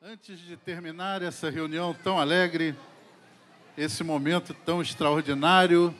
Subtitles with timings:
[0.00, 2.72] Antes de terminar essa reunião tão alegre,
[3.76, 5.92] esse momento tão extraordinário,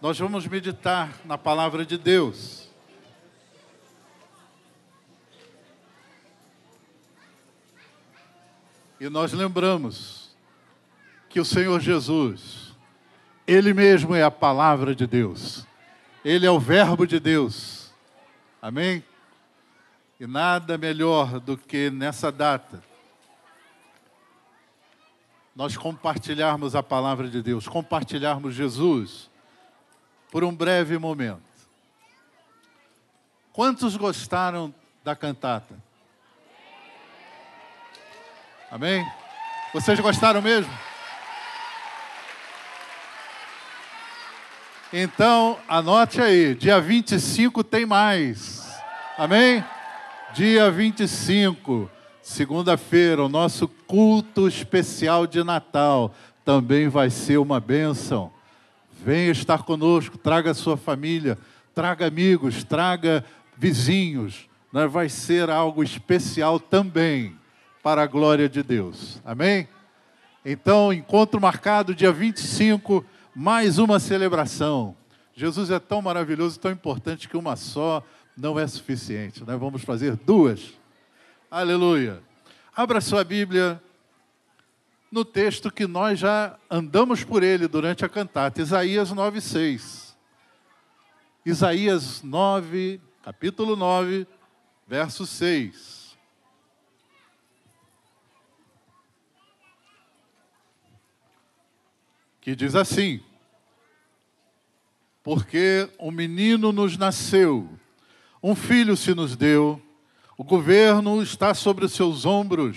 [0.00, 2.70] nós vamos meditar na palavra de Deus.
[8.98, 10.34] E nós lembramos
[11.28, 12.74] que o Senhor Jesus,
[13.46, 15.66] Ele mesmo é a palavra de Deus,
[16.24, 17.92] Ele é o Verbo de Deus.
[18.62, 19.04] Amém?
[20.20, 22.82] E nada melhor do que nessa data
[25.56, 29.30] nós compartilharmos a palavra de Deus, compartilharmos Jesus
[30.30, 31.40] por um breve momento.
[33.50, 35.74] Quantos gostaram da cantata?
[38.70, 39.10] Amém?
[39.72, 40.72] Vocês gostaram mesmo?
[44.92, 48.70] Então, anote aí, dia 25 tem mais.
[49.16, 49.64] Amém?
[50.32, 51.90] Dia 25,
[52.22, 58.30] segunda-feira, o nosso culto especial de Natal também vai ser uma bênção.
[59.04, 61.36] Venha estar conosco, traga sua família,
[61.74, 63.24] traga amigos, traga
[63.56, 64.48] vizinhos.
[64.72, 64.86] Né?
[64.86, 67.36] Vai ser algo especial também
[67.82, 69.20] para a glória de Deus.
[69.24, 69.66] Amém?
[70.44, 73.04] Então, encontro marcado dia 25,
[73.34, 74.94] mais uma celebração.
[75.34, 78.02] Jesus é tão maravilhoso, tão importante que uma só
[78.40, 79.44] não é suficiente.
[79.44, 80.72] Nós vamos fazer duas.
[81.50, 82.22] Aleluia.
[82.74, 83.80] Abra sua Bíblia
[85.12, 90.16] no texto que nós já andamos por ele durante a cantata, Isaías 9:6.
[91.44, 94.26] Isaías 9, capítulo 9,
[94.86, 96.16] verso 6.
[102.40, 103.20] Que diz assim:
[105.22, 107.79] Porque um menino nos nasceu,
[108.42, 109.80] um filho se nos deu,
[110.36, 112.76] o governo está sobre os seus ombros,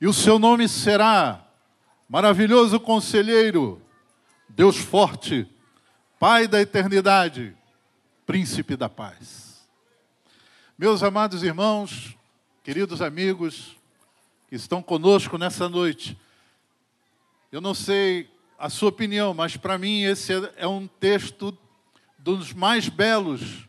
[0.00, 1.46] e o seu nome será
[2.08, 3.80] Maravilhoso Conselheiro,
[4.48, 5.48] Deus Forte,
[6.18, 7.56] Pai da Eternidade,
[8.26, 9.66] Príncipe da Paz.
[10.76, 12.14] Meus amados irmãos,
[12.62, 13.76] queridos amigos
[14.48, 16.18] que estão conosco nessa noite,
[17.50, 21.56] eu não sei a sua opinião, mas para mim esse é um texto
[22.18, 23.66] dos mais belos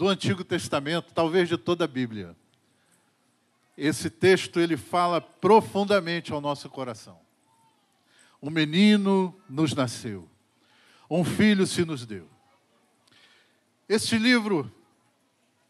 [0.00, 2.34] do Antigo Testamento, talvez de toda a Bíblia.
[3.76, 7.20] Esse texto ele fala profundamente ao nosso coração.
[8.40, 10.26] Um menino nos nasceu,
[11.10, 12.26] um filho se nos deu.
[13.86, 14.72] Este livro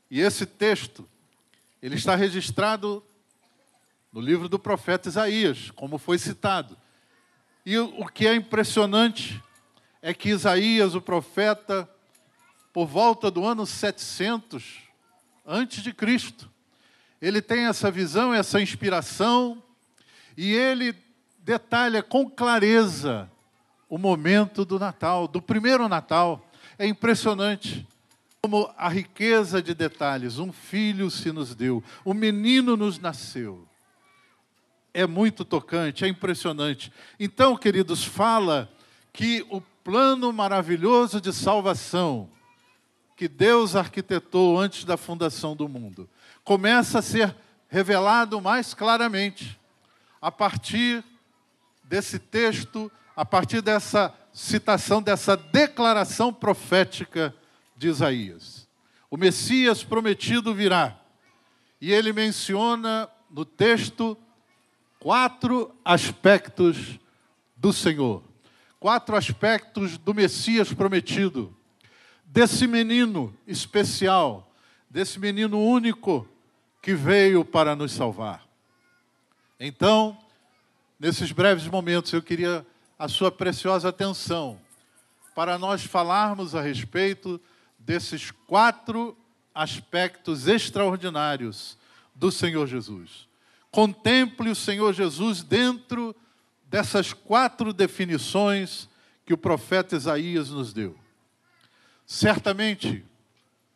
[0.09, 1.09] e esse texto,
[1.83, 3.05] ele está registrado
[4.13, 6.79] no livro do profeta Isaías, como foi citado.
[7.67, 9.43] E o que é impressionante
[10.01, 11.91] é que Isaías, o profeta,
[12.73, 14.79] por volta do ano 700
[15.47, 16.51] antes de Cristo.
[17.21, 19.63] Ele tem essa visão, essa inspiração,
[20.37, 20.95] e ele
[21.39, 23.31] detalha com clareza
[23.89, 26.49] o momento do Natal, do primeiro Natal.
[26.79, 27.87] É impressionante
[28.41, 30.39] como a riqueza de detalhes.
[30.39, 33.67] Um filho se nos deu, um menino nos nasceu.
[34.95, 36.93] É muito tocante, é impressionante.
[37.19, 38.71] Então, queridos, fala
[39.13, 42.31] que o plano maravilhoso de salvação
[43.21, 46.09] que Deus arquitetou antes da fundação do mundo
[46.43, 47.37] começa a ser
[47.69, 49.61] revelado mais claramente
[50.23, 51.05] a partir
[51.85, 57.35] desse texto, a partir dessa citação, dessa declaração profética
[57.77, 58.67] de Isaías.
[59.11, 60.99] O Messias prometido virá.
[61.79, 64.17] E ele menciona no texto
[64.99, 66.99] quatro aspectos
[67.55, 68.23] do Senhor,
[68.79, 71.55] quatro aspectos do Messias prometido
[72.33, 74.49] desse menino especial,
[74.89, 76.27] desse menino único
[76.81, 78.47] que veio para nos salvar.
[79.59, 80.17] Então,
[80.99, 82.65] nesses breves momentos, eu queria
[82.97, 84.61] a sua preciosa atenção
[85.35, 87.41] para nós falarmos a respeito
[87.79, 89.17] desses quatro
[89.53, 91.77] aspectos extraordinários
[92.15, 93.29] do Senhor Jesus.
[93.73, 96.15] Contemple o Senhor Jesus dentro
[96.65, 98.89] dessas quatro definições
[99.27, 100.97] que o profeta Isaías nos deu.
[102.13, 103.05] Certamente,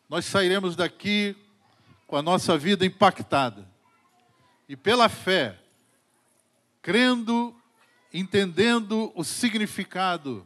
[0.09, 1.37] nós sairemos daqui
[2.05, 3.65] com a nossa vida impactada.
[4.69, 5.57] E pela fé,
[6.83, 7.55] crendo,
[8.13, 10.45] entendendo o significado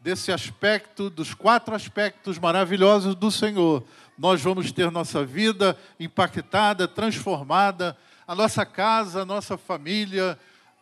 [0.00, 3.84] desse aspecto, dos quatro aspectos maravilhosos do Senhor,
[4.16, 10.38] nós vamos ter nossa vida impactada, transformada, a nossa casa, a nossa família,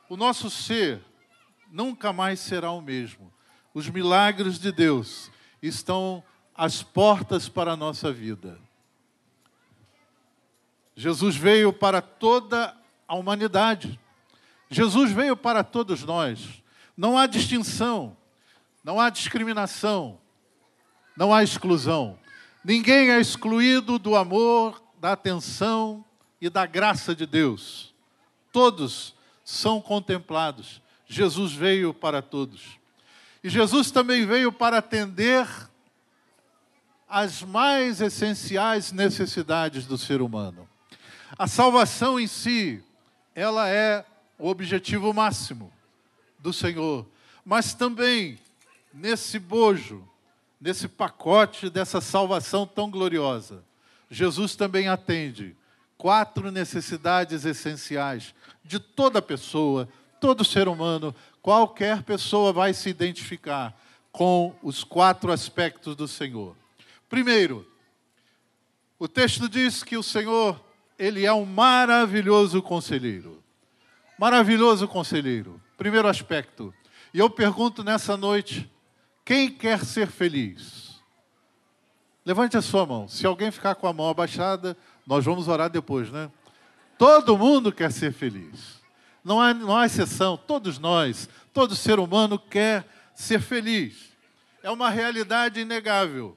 [0.09, 1.01] o nosso ser
[1.69, 3.33] nunca mais será o mesmo.
[3.75, 5.33] Os milagres de Deus
[5.63, 6.23] estão
[6.55, 8.59] às portas para a nossa vida.
[10.97, 12.77] Jesus veio para toda
[13.07, 13.99] a humanidade.
[14.69, 16.63] Jesus veio para todos nós.
[16.97, 18.17] Não há distinção,
[18.83, 20.19] não há discriminação,
[21.17, 22.19] não há exclusão.
[22.65, 26.05] Ninguém é excluído do amor, da atenção
[26.41, 27.95] e da graça de Deus.
[28.53, 29.15] Todos
[29.45, 30.83] são contemplados.
[31.07, 32.78] Jesus veio para todos.
[33.43, 35.47] E Jesus também veio para atender
[37.09, 40.69] as mais essenciais necessidades do ser humano.
[41.39, 42.83] A salvação em si,
[43.35, 44.05] ela é
[44.39, 45.73] o objetivo máximo
[46.39, 47.07] do Senhor,
[47.45, 48.39] mas também
[48.93, 50.07] nesse bojo,
[50.61, 53.65] nesse pacote dessa salvação tão gloriosa,
[54.11, 55.57] Jesus também atende
[55.97, 59.89] quatro necessidades essenciais de toda pessoa,
[60.21, 63.75] todo ser humano, qualquer pessoa vai se identificar
[64.11, 66.57] com os quatro aspectos do Senhor.
[67.09, 67.67] Primeiro,
[68.99, 70.61] o texto diz que o Senhor,
[70.99, 73.43] ele é um maravilhoso conselheiro.
[74.19, 75.61] Maravilhoso conselheiro.
[75.77, 76.75] Primeiro aspecto.
[77.15, 78.71] E eu pergunto nessa noite,
[79.25, 81.01] quem quer ser feliz?
[82.27, 83.09] Levante a sua mão.
[83.09, 84.77] Se alguém ficar com a mão abaixada,
[85.07, 86.31] nós vamos orar depois, né?
[86.99, 88.78] Todo mundo quer ser feliz.
[89.25, 90.37] Não há, não há exceção.
[90.37, 94.13] Todos nós, todo ser humano quer ser feliz.
[94.63, 96.37] É uma realidade inegável.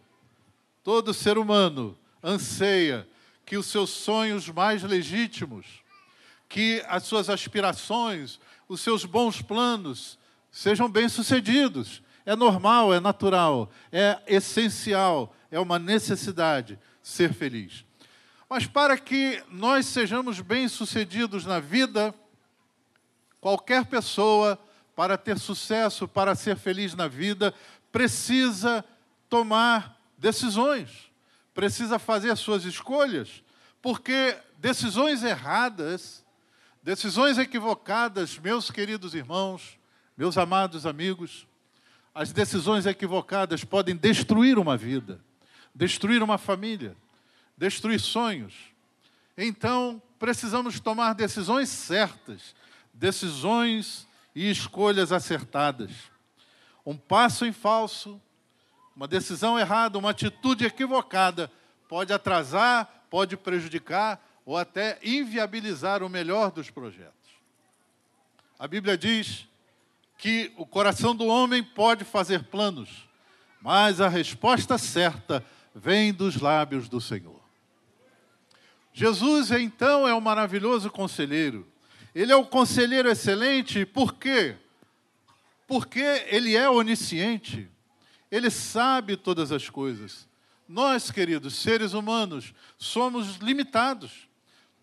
[0.83, 3.07] Todo ser humano anseia
[3.45, 5.65] que os seus sonhos mais legítimos,
[6.47, 10.17] que as suas aspirações, os seus bons planos
[10.49, 12.01] sejam bem-sucedidos.
[12.25, 17.85] É normal, é natural, é essencial, é uma necessidade ser feliz.
[18.49, 22.13] Mas para que nós sejamos bem-sucedidos na vida,
[23.41, 24.57] qualquer pessoa,
[24.95, 27.53] para ter sucesso, para ser feliz na vida,
[27.91, 28.85] precisa
[29.27, 31.11] tomar decisões,
[31.53, 33.43] precisa fazer suas escolhas,
[33.81, 36.23] porque decisões erradas,
[36.83, 39.79] decisões equivocadas, meus queridos irmãos,
[40.15, 41.47] meus amados amigos,
[42.13, 45.19] as decisões equivocadas podem destruir uma vida,
[45.73, 46.95] destruir uma família,
[47.57, 48.53] destruir sonhos.
[49.37, 52.53] Então, precisamos tomar decisões certas,
[52.93, 55.91] decisões e escolhas acertadas.
[56.85, 58.21] Um passo em falso
[58.95, 61.51] uma decisão errada, uma atitude equivocada
[61.87, 67.11] pode atrasar, pode prejudicar ou até inviabilizar o melhor dos projetos.
[68.59, 69.47] A Bíblia diz
[70.17, 73.07] que o coração do homem pode fazer planos,
[73.61, 77.41] mas a resposta certa vem dos lábios do Senhor.
[78.93, 81.67] Jesus, então, é o um maravilhoso conselheiro.
[82.13, 84.57] Ele é o conselheiro excelente, por quê?
[85.65, 87.69] Porque ele é onisciente.
[88.29, 90.27] Ele sabe todas as coisas.
[90.67, 94.29] Nós, queridos seres humanos, somos limitados.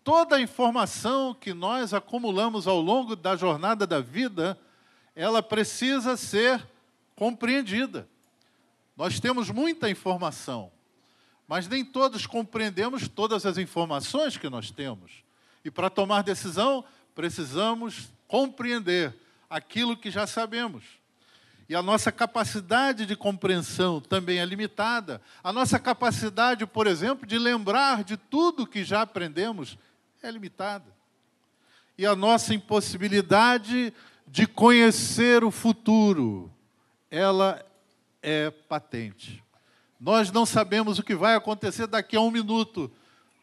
[0.03, 4.59] Toda a informação que nós acumulamos ao longo da jornada da vida,
[5.15, 6.65] ela precisa ser
[7.15, 8.07] compreendida.
[8.95, 10.71] Nós temos muita informação,
[11.47, 15.23] mas nem todos compreendemos todas as informações que nós temos.
[15.63, 16.85] E para tomar decisão,
[17.19, 19.13] precisamos compreender
[19.49, 20.85] aquilo que já sabemos.
[21.67, 25.21] E a nossa capacidade de compreensão também é limitada.
[25.43, 29.77] A nossa capacidade, por exemplo, de lembrar de tudo que já aprendemos
[30.23, 30.85] é limitada.
[31.97, 33.93] E a nossa impossibilidade
[34.25, 36.49] de conhecer o futuro,
[37.11, 37.61] ela
[38.23, 39.43] é patente.
[39.99, 42.89] Nós não sabemos o que vai acontecer daqui a um minuto,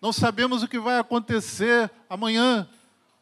[0.01, 2.67] não sabemos o que vai acontecer amanhã,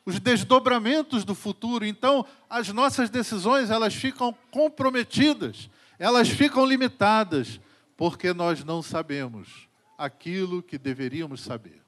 [0.07, 1.85] os desdobramentos do futuro.
[1.85, 7.61] Então, as nossas decisões, elas ficam comprometidas, elas ficam limitadas,
[7.97, 11.83] porque nós não sabemos aquilo que deveríamos saber.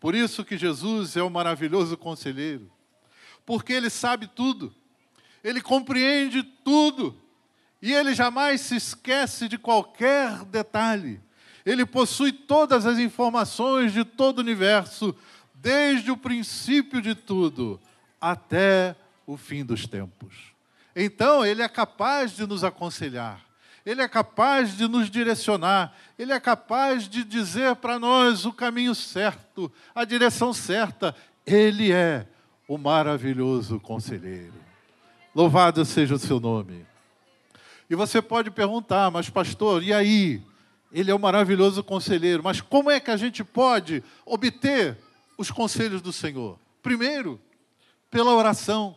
[0.00, 2.70] Por isso que Jesus é o maravilhoso conselheiro,
[3.44, 4.74] porque ele sabe tudo,
[5.42, 7.16] ele compreende tudo,
[7.82, 11.20] e ele jamais se esquece de qualquer detalhe.
[11.64, 15.14] Ele possui todas as informações de todo o universo,
[15.60, 17.80] desde o princípio de tudo
[18.20, 18.94] até
[19.26, 20.52] o fim dos tempos.
[20.94, 23.44] Então, Ele é capaz de nos aconselhar,
[23.84, 28.94] Ele é capaz de nos direcionar, Ele é capaz de dizer para nós o caminho
[28.94, 31.14] certo, a direção certa.
[31.46, 32.26] Ele é
[32.66, 34.54] o maravilhoso conselheiro.
[35.34, 36.86] Louvado seja o seu nome.
[37.88, 40.42] E você pode perguntar, mas pastor, e aí?
[40.92, 44.96] Ele é o maravilhoso conselheiro, mas como é que a gente pode obter
[45.36, 46.58] os conselhos do Senhor?
[46.82, 47.40] Primeiro,
[48.10, 48.96] pela oração.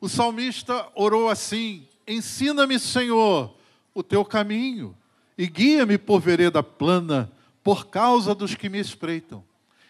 [0.00, 3.54] O salmista orou assim: Ensina-me, Senhor,
[3.94, 4.96] o teu caminho
[5.36, 7.30] e guia-me por vereda plana,
[7.62, 9.44] por causa dos que me espreitam.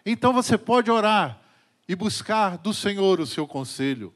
[0.05, 1.41] Então você pode orar
[1.89, 4.13] e buscar do Senhor o seu conselho.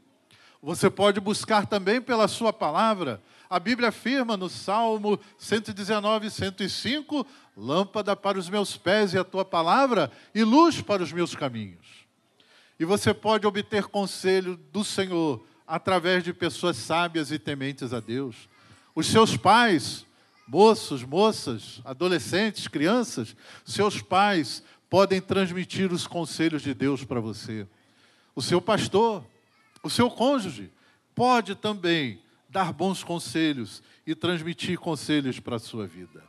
[0.62, 3.22] Você pode buscar também pela sua palavra.
[3.50, 7.26] A Bíblia afirma no Salmo 119, 105:
[7.56, 12.06] lâmpada para os meus pés e a tua palavra, e luz para os meus caminhos.
[12.78, 18.48] E você pode obter conselho do Senhor através de pessoas sábias e tementes a Deus.
[18.94, 20.06] Os seus pais,
[20.46, 27.66] moços, moças, adolescentes, crianças, seus pais podem transmitir os conselhos de Deus para você.
[28.32, 29.24] O seu pastor,
[29.82, 30.70] o seu cônjuge,
[31.16, 36.22] pode também dar bons conselhos e transmitir conselhos para a sua vida.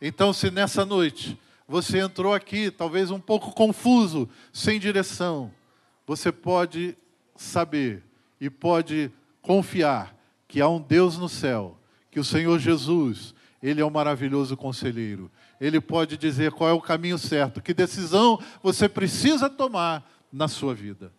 [0.00, 5.50] Então, se nessa noite você entrou aqui, talvez um pouco confuso, sem direção,
[6.06, 6.96] você pode
[7.34, 8.02] saber
[8.40, 10.14] e pode confiar
[10.46, 11.78] que há um Deus no céu,
[12.10, 15.30] que o Senhor Jesus, Ele é um maravilhoso conselheiro.
[15.58, 20.74] Ele pode dizer qual é o caminho certo, que decisão você precisa tomar na sua
[20.74, 21.10] vida.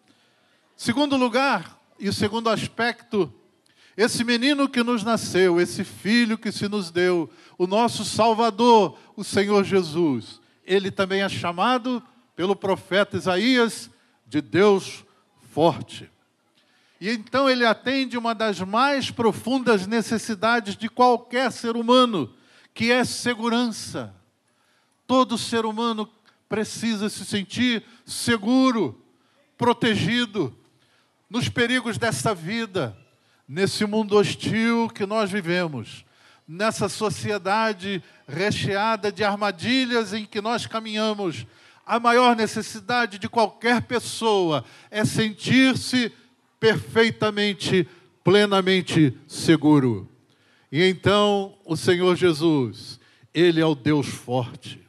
[0.77, 3.33] Segundo lugar, e o segundo aspecto,
[3.97, 9.23] esse menino que nos nasceu, esse filho que se nos deu, o nosso Salvador, o
[9.23, 12.03] Senhor Jesus, ele também é chamado
[12.35, 13.89] pelo profeta Isaías
[14.27, 15.05] de Deus
[15.51, 16.11] forte.
[16.99, 22.33] E então ele atende uma das mais profundas necessidades de qualquer ser humano,
[22.73, 24.13] que é segurança.
[25.07, 26.09] Todo ser humano
[26.49, 29.01] precisa se sentir seguro,
[29.57, 30.53] protegido
[31.29, 32.97] nos perigos dessa vida,
[33.47, 36.05] nesse mundo hostil que nós vivemos,
[36.47, 41.45] nessa sociedade recheada de armadilhas em que nós caminhamos.
[41.85, 46.11] A maior necessidade de qualquer pessoa é sentir-se
[46.59, 47.87] perfeitamente,
[48.23, 50.09] plenamente seguro.
[50.71, 52.99] E então o Senhor Jesus,
[53.33, 54.81] Ele é o Deus forte.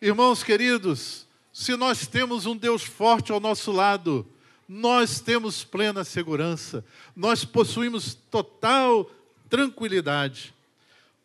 [0.00, 4.24] Irmãos queridos, se nós temos um Deus forte ao nosso lado,
[4.68, 6.84] nós temos plena segurança,
[7.16, 9.10] nós possuímos total
[9.48, 10.54] tranquilidade,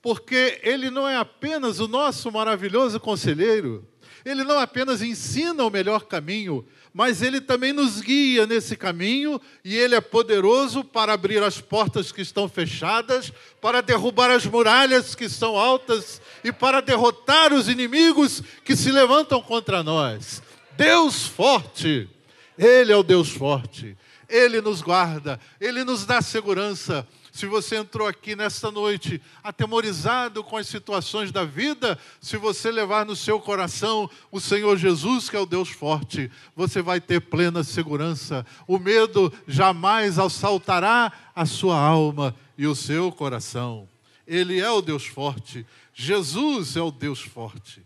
[0.02, 3.86] porque Ele não é apenas o nosso maravilhoso conselheiro,
[4.24, 9.76] Ele não apenas ensina o melhor caminho, mas Ele também nos guia nesse caminho e
[9.76, 15.28] Ele é poderoso para abrir as portas que estão fechadas, para derrubar as muralhas que
[15.28, 20.42] são altas e para derrotar os inimigos que se levantam contra nós.
[20.78, 22.10] Deus forte,
[22.58, 23.98] Ele é o Deus forte,
[24.30, 27.08] Ele nos guarda, Ele nos dá segurança.
[27.32, 33.08] Se você entrou aqui nesta noite atemorizado com as situações da vida, se você levar
[33.08, 37.64] no seu coração o Senhor Jesus, que é o Deus forte, você vai ter plena
[37.64, 38.46] segurança.
[38.68, 43.90] O medo jamais assaltará a sua alma e o seu coração.
[44.28, 45.66] Ele é o Deus forte.
[45.92, 47.82] Jesus é o Deus forte.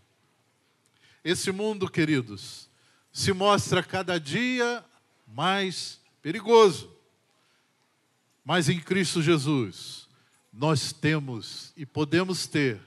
[1.23, 2.66] Esse mundo, queridos,
[3.17, 4.85] se mostra cada dia
[5.27, 6.95] mais perigoso.
[8.45, 10.07] Mas em Cristo Jesus,
[10.53, 12.79] nós temos e podemos ter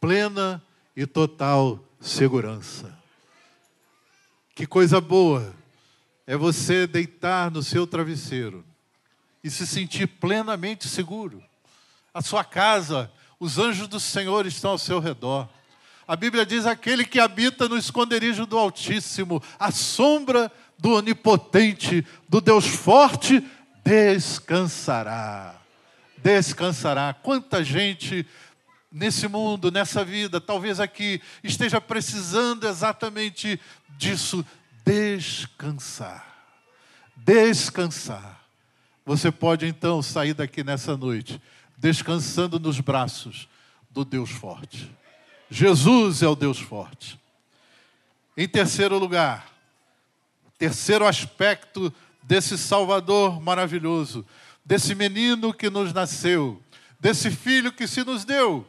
[0.00, 0.62] plena
[0.94, 2.96] e total segurança.
[4.54, 5.52] Que coisa boa
[6.24, 8.64] é você deitar no seu travesseiro
[9.42, 11.42] e se sentir plenamente seguro.
[12.14, 15.48] A sua casa, os anjos do Senhor estão ao seu redor.
[16.06, 22.40] A Bíblia diz: aquele que habita no esconderijo do Altíssimo, a sombra do Onipotente, do
[22.40, 23.42] Deus forte,
[23.84, 25.60] descansará.
[26.18, 27.14] Descansará.
[27.14, 28.26] Quanta gente
[28.90, 33.60] nesse mundo, nessa vida, talvez aqui esteja precisando exatamente
[33.98, 34.44] disso,
[34.84, 36.32] descansar.
[37.16, 38.44] Descansar.
[39.04, 41.40] Você pode então sair daqui nessa noite
[41.76, 43.48] descansando nos braços
[43.90, 44.90] do Deus forte.
[45.50, 47.18] Jesus é o Deus forte.
[48.36, 49.46] Em terceiro lugar,
[50.58, 54.26] terceiro aspecto desse Salvador maravilhoso,
[54.64, 56.60] desse menino que nos nasceu,
[56.98, 58.66] desse filho que se nos deu.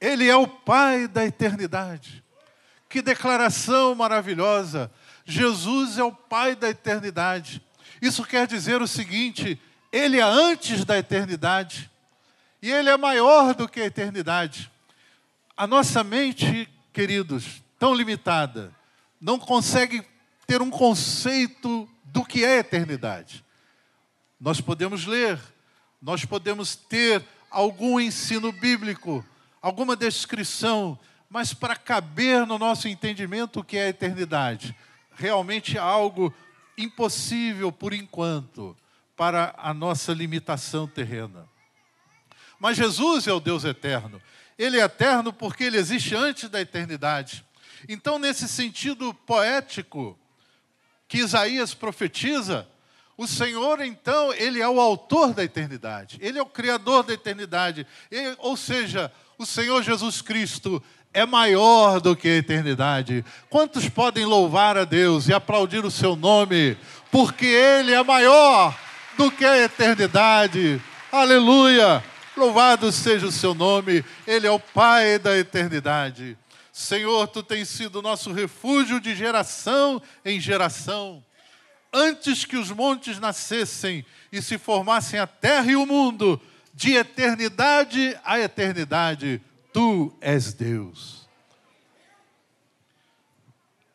[0.00, 2.22] Ele é o Pai da eternidade.
[2.88, 4.90] Que declaração maravilhosa!
[5.24, 7.62] Jesus é o Pai da eternidade.
[8.00, 9.60] Isso quer dizer o seguinte:
[9.92, 11.90] Ele é antes da eternidade
[12.60, 14.70] e Ele é maior do que a eternidade.
[15.56, 18.74] A nossa mente, queridos, tão limitada,
[19.18, 20.04] não consegue
[20.46, 23.42] ter um conceito do que é eternidade.
[24.38, 25.40] Nós podemos ler,
[26.00, 29.24] nós podemos ter algum ensino bíblico,
[29.62, 30.98] alguma descrição,
[31.30, 34.76] mas para caber no nosso entendimento o que é eternidade,
[35.14, 36.34] realmente é algo
[36.76, 38.76] impossível por enquanto
[39.16, 41.48] para a nossa limitação terrena.
[42.60, 44.20] Mas Jesus é o Deus eterno.
[44.58, 47.44] Ele é eterno porque ele existe antes da eternidade.
[47.88, 50.18] Então, nesse sentido poético,
[51.08, 52.66] que Isaías profetiza,
[53.16, 57.86] o Senhor, então, ele é o autor da eternidade, ele é o criador da eternidade.
[58.10, 60.82] Ele, ou seja, o Senhor Jesus Cristo
[61.14, 63.24] é maior do que a eternidade.
[63.48, 66.76] Quantos podem louvar a Deus e aplaudir o seu nome,
[67.10, 68.78] porque ele é maior
[69.16, 70.80] do que a eternidade?
[71.10, 72.04] Aleluia!
[72.36, 76.36] Louvado seja o seu nome, ele é o Pai da eternidade.
[76.72, 81.24] Senhor, tu tens sido nosso refúgio de geração em geração
[81.96, 86.40] antes que os montes nascessem e se formassem a terra e o mundo,
[86.74, 89.40] de eternidade a eternidade,
[89.72, 91.25] tu és Deus.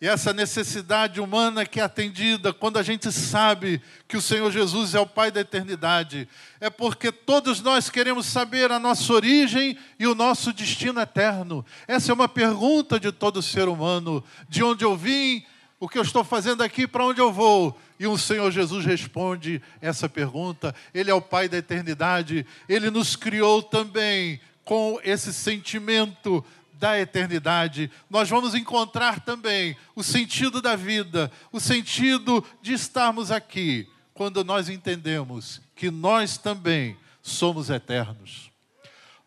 [0.02, 4.96] E essa necessidade humana que é atendida quando a gente sabe que o Senhor Jesus
[4.96, 6.28] é o Pai da eternidade,
[6.60, 11.64] é porque todos nós queremos saber a nossa origem e o nosso destino eterno.
[11.88, 15.46] Essa é uma pergunta de todo ser humano: de onde eu vim,
[15.80, 17.80] o que eu estou fazendo aqui, para onde eu vou?
[18.00, 20.74] E o Senhor Jesus responde essa pergunta.
[20.96, 22.44] Ele é o Pai da eternidade.
[22.68, 26.44] Ele nos criou também com esse sentimento
[26.82, 27.92] da eternidade.
[28.10, 34.68] Nós vamos encontrar também o sentido da vida, o sentido de estarmos aqui, quando nós
[34.68, 38.50] entendemos que nós também somos eternos.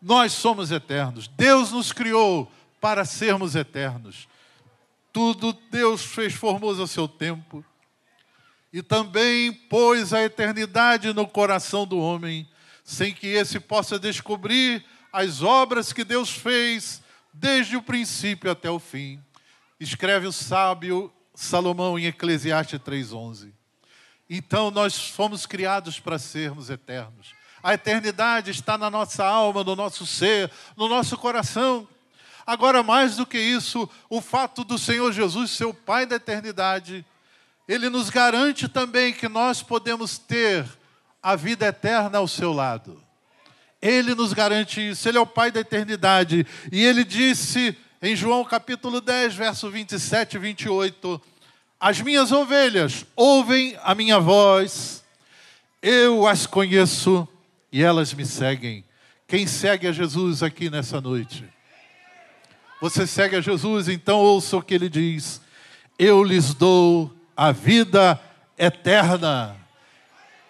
[0.01, 1.29] Nós somos eternos.
[1.29, 4.27] Deus nos criou para sermos eternos.
[5.13, 7.63] Tudo Deus fez formoso ao seu tempo
[8.73, 12.45] e também pôs a eternidade no coração do homem,
[12.83, 14.83] sem que esse possa descobrir
[15.13, 17.01] as obras que Deus fez
[17.35, 19.21] desde o princípio até o fim.
[19.79, 23.53] Escreve o sábio Salomão em Eclesiastes 3:11.
[24.29, 27.33] Então nós fomos criados para sermos eternos.
[27.61, 31.87] A eternidade está na nossa alma, no nosso ser, no nosso coração.
[32.45, 37.05] Agora, mais do que isso, o fato do Senhor Jesus ser o Pai da eternidade
[37.67, 40.65] ele nos garante também que nós podemos ter
[41.21, 43.01] a vida eterna ao seu lado.
[43.85, 46.43] Ele nos garante isso, ele é o Pai da eternidade.
[46.71, 51.21] E ele disse em João capítulo 10, verso 27 e 28,
[51.79, 55.03] As minhas ovelhas ouvem a minha voz,
[55.83, 57.27] eu as conheço
[57.71, 58.83] e elas me seguem.
[59.27, 61.45] Quem segue a Jesus aqui nessa noite?
[62.81, 65.39] Você segue a Jesus, então ouça o que ele diz:
[65.99, 68.19] Eu lhes dou a vida
[68.57, 69.55] eterna.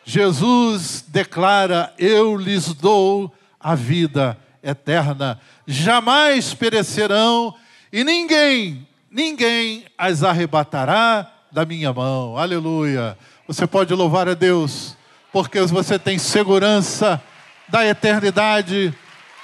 [0.06, 5.40] Jesus declara: Eu lhes dou a vida eterna.
[5.66, 7.56] Jamais perecerão
[7.92, 12.38] e ninguém, ninguém as arrebatará da minha mão.
[12.38, 13.18] Aleluia.
[13.48, 14.96] Você pode louvar a Deus,
[15.32, 17.22] porque você tem segurança
[17.68, 18.94] da eternidade.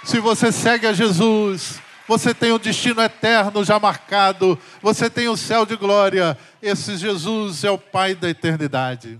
[0.03, 5.27] Se você segue a Jesus, você tem o um destino eterno já marcado, você tem
[5.29, 6.37] o céu de glória.
[6.61, 9.19] Esse Jesus é o Pai da eternidade.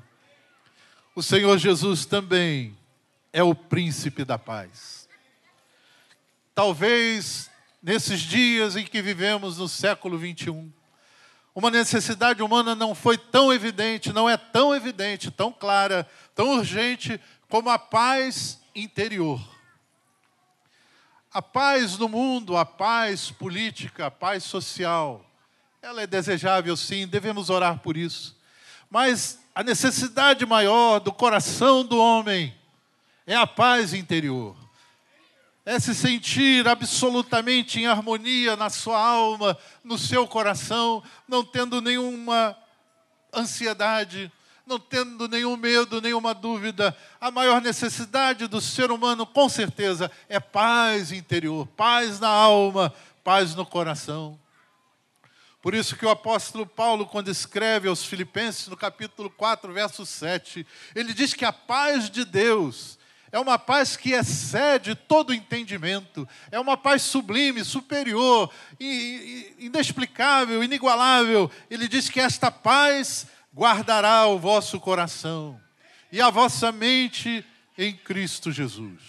[1.14, 2.78] O Senhor Jesus também
[3.34, 5.10] é o príncipe da paz.
[6.56, 7.52] Talvez
[7.84, 10.72] nesses dias em que vivemos no século 21,
[11.54, 17.20] uma necessidade humana não foi tão evidente, não é tão evidente, tão clara, tão urgente
[17.50, 19.42] como a paz interior.
[21.34, 25.26] A paz no mundo, a paz política, a paz social,
[25.82, 28.40] ela é desejável sim, devemos orar por isso.
[28.92, 32.54] Mas a necessidade maior do coração do homem
[33.26, 34.54] é a paz interior.
[35.66, 42.58] É se sentir absolutamente em harmonia na sua alma, no seu coração, não tendo nenhuma
[43.34, 44.30] ansiedade,
[44.68, 46.98] não tendo nenhum medo, nenhuma dúvida.
[47.22, 53.56] A maior necessidade do ser humano, com certeza, é paz interior, paz na alma, paz
[53.56, 54.38] no coração.
[55.62, 60.66] Por isso que o apóstolo Paulo, quando escreve aos Filipenses, no capítulo 4, verso 7,
[60.96, 62.98] ele diz que a paz de Deus
[63.32, 68.52] é uma paz que excede todo entendimento, é uma paz sublime, superior,
[69.58, 71.50] inexplicável, inigualável.
[71.70, 75.62] Ele diz que esta paz guardará o vosso coração
[76.12, 77.46] e a vossa mente
[77.78, 79.02] em Cristo Jesus.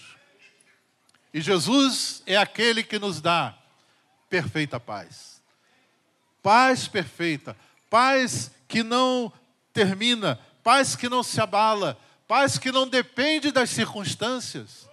[1.33, 3.57] E Jesus é aquele que nos dá
[4.29, 5.32] perfeita paz.
[6.43, 7.57] Paz perfeita,
[7.89, 9.31] paz que não
[9.71, 14.89] termina, paz que não se abala, paz que não depende das circunstâncias,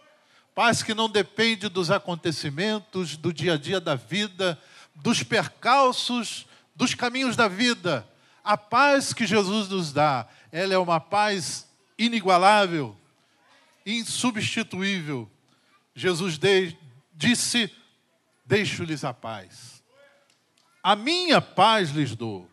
[0.54, 4.56] paz que não depende dos acontecimentos do dia a dia da vida,
[4.94, 8.06] dos percalços, dos caminhos da vida,
[8.44, 12.96] a paz que Jesus nos dá, ela é uma paz inigualável,
[13.84, 15.28] insubstituível.
[15.94, 16.76] Jesus de,
[17.12, 17.70] disse:
[18.46, 19.79] Deixo-lhes a paz.
[20.82, 22.48] A minha paz lhes dou.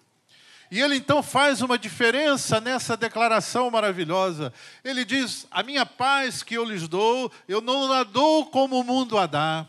[0.70, 4.54] E ele então faz uma diferença nessa declaração maravilhosa.
[4.84, 8.84] Ele diz: A minha paz que eu lhes dou, eu não a dou como o
[8.84, 9.66] mundo a dá.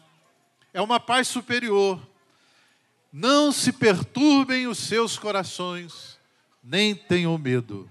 [0.75, 2.01] É uma paz superior.
[3.13, 6.19] Não se perturbem os seus corações,
[6.63, 7.91] nem tenham medo.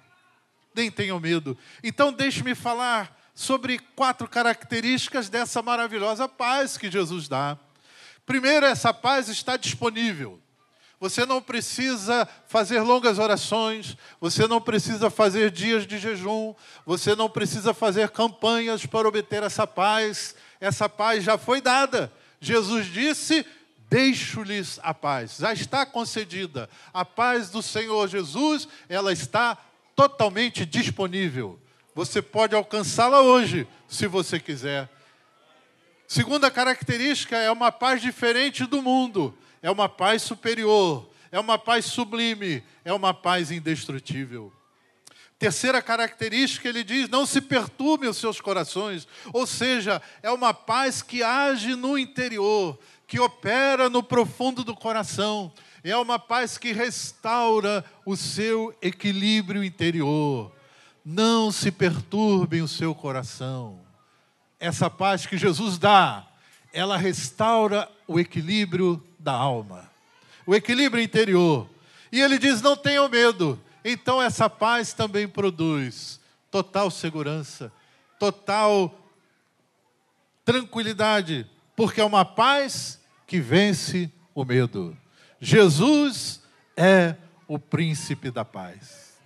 [0.76, 1.58] Nem tenham medo.
[1.84, 7.58] Então, deixe-me falar sobre quatro características dessa maravilhosa paz que Jesus dá.
[8.28, 10.40] Primeiro, essa paz está disponível.
[11.00, 16.56] Você não precisa fazer longas orações, você não precisa fazer dias de jejum,
[16.86, 20.36] você não precisa fazer campanhas para obter essa paz.
[20.60, 22.12] Essa paz já foi dada.
[22.42, 23.46] Jesus disse:
[23.88, 25.38] Deixo-lhes a paz.
[25.38, 26.68] Já está concedida.
[26.92, 29.56] A paz do Senhor Jesus, ela está
[29.96, 31.60] totalmente disponível.
[31.94, 34.90] Você pode alcançá-la hoje, se você quiser.
[36.08, 41.86] Segunda característica é uma paz diferente do mundo é uma paz superior, é uma paz
[41.86, 44.52] sublime, é uma paz indestrutível.
[45.40, 51.02] Terceira característica, ele diz: não se perturbem os seus corações, ou seja, é uma paz
[51.02, 55.52] que age no interior, que opera no profundo do coração,
[55.84, 60.52] é uma paz que restaura o seu equilíbrio interior.
[61.06, 63.80] Não se perturbem o seu coração.
[64.60, 66.28] Essa paz que Jesus dá,
[66.74, 69.90] ela restaura o equilíbrio da alma,
[70.46, 71.70] o equilíbrio interior.
[72.12, 73.62] E ele diz: não tenham medo.
[73.84, 76.20] Então essa paz também produz
[76.52, 77.72] total segurança,
[78.20, 78.94] total
[80.44, 84.98] tranquilidade, porque é uma paz que vence o medo.
[85.40, 86.42] Jesus
[86.76, 87.16] é
[87.48, 89.18] o príncipe da paz.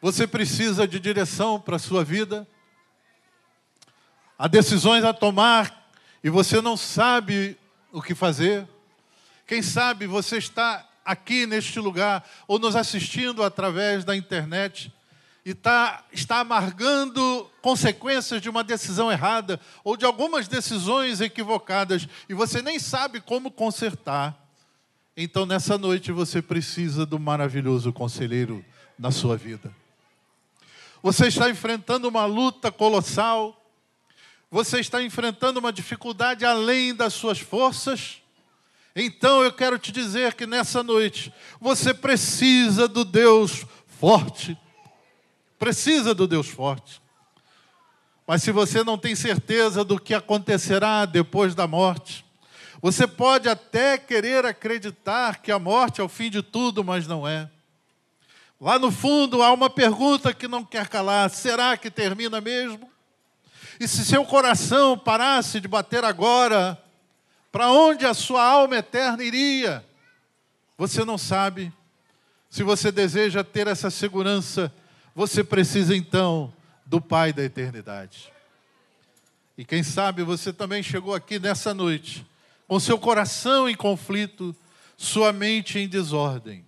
[0.00, 2.46] Você precisa de direção para a sua vida,
[4.38, 5.83] há decisões a tomar
[6.24, 7.54] e você não sabe
[7.92, 8.66] o que fazer,
[9.46, 14.90] quem sabe você está aqui neste lugar ou nos assistindo através da internet
[15.44, 22.32] e tá, está amargando consequências de uma decisão errada ou de algumas decisões equivocadas e
[22.32, 24.34] você nem sabe como consertar.
[25.14, 28.64] Então, nessa noite, você precisa do maravilhoso conselheiro
[28.98, 29.70] na sua vida.
[31.02, 33.60] Você está enfrentando uma luta colossal
[34.50, 38.22] você está enfrentando uma dificuldade além das suas forças,
[38.96, 44.56] então eu quero te dizer que nessa noite você precisa do Deus forte.
[45.58, 47.02] Precisa do Deus forte.
[48.26, 52.24] Mas se você não tem certeza do que acontecerá depois da morte,
[52.80, 57.26] você pode até querer acreditar que a morte é o fim de tudo, mas não
[57.26, 57.50] é.
[58.60, 62.90] Lá no fundo há uma pergunta que não quer calar: será que termina mesmo?
[63.80, 66.80] E se seu coração parasse de bater agora,
[67.50, 69.84] para onde a sua alma eterna iria?
[70.76, 71.72] Você não sabe.
[72.50, 74.72] Se você deseja ter essa segurança,
[75.14, 76.52] você precisa então
[76.86, 78.32] do Pai da eternidade.
[79.56, 82.26] E quem sabe você também chegou aqui nessa noite,
[82.66, 84.54] com seu coração em conflito,
[84.96, 86.64] sua mente em desordem.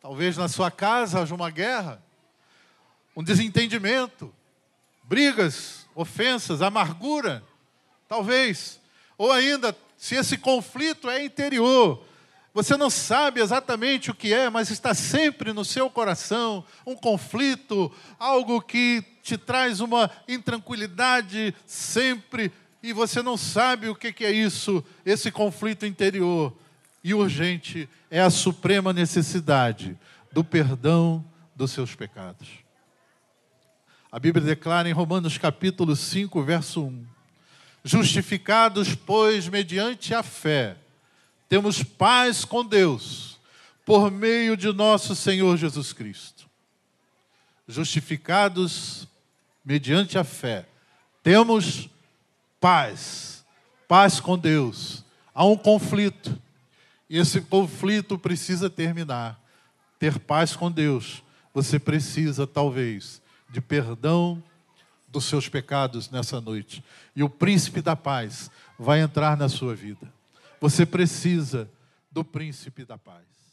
[0.00, 2.02] Talvez na sua casa haja uma guerra,
[3.14, 4.34] um desentendimento,
[5.04, 7.42] brigas, ofensas, amargura,
[8.08, 8.80] talvez.
[9.16, 12.04] Ou ainda, se esse conflito é interior,
[12.54, 17.90] você não sabe exatamente o que é, mas está sempre no seu coração um conflito,
[18.18, 22.52] algo que te traz uma intranquilidade sempre,
[22.82, 26.52] e você não sabe o que é isso, esse conflito interior.
[27.04, 29.98] E urgente é a suprema necessidade
[30.30, 31.24] do perdão
[31.54, 32.61] dos seus pecados.
[34.14, 37.06] A Bíblia declara em Romanos capítulo 5, verso 1:
[37.82, 40.76] Justificados, pois, mediante a fé,
[41.48, 43.38] temos paz com Deus,
[43.86, 46.46] por meio de nosso Senhor Jesus Cristo.
[47.66, 49.08] Justificados
[49.64, 50.66] mediante a fé,
[51.22, 51.88] temos
[52.60, 53.42] paz,
[53.88, 55.06] paz com Deus.
[55.34, 56.38] Há um conflito,
[57.08, 59.40] e esse conflito precisa terminar.
[59.98, 61.22] Ter paz com Deus,
[61.54, 63.21] você precisa, talvez,
[63.52, 64.42] de perdão
[65.06, 66.82] dos seus pecados nessa noite.
[67.14, 70.10] E o príncipe da paz vai entrar na sua vida.
[70.58, 71.70] Você precisa
[72.10, 73.31] do príncipe da paz.